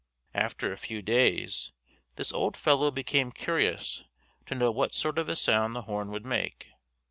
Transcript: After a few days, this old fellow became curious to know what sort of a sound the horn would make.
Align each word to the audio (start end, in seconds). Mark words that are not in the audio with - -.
After 0.33 0.71
a 0.71 0.77
few 0.77 1.03
days, 1.03 1.73
this 2.15 2.33
old 2.33 2.57
fellow 2.57 2.89
became 2.89 3.31
curious 3.31 4.03
to 4.47 4.55
know 4.55 4.71
what 4.71 4.95
sort 4.95 5.19
of 5.19 5.29
a 5.29 5.35
sound 5.35 5.75
the 5.75 5.83
horn 5.83 6.09
would 6.09 6.25
make. 6.25 6.69